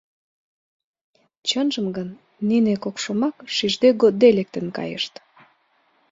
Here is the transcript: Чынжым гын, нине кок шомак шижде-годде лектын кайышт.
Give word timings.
Чынжым 1.47 1.85
гын, 1.97 2.09
нине 2.47 2.73
кок 2.83 2.95
шомак 3.03 3.35
шижде-годде 3.55 4.29
лектын 4.37 4.65
кайышт. 4.77 5.13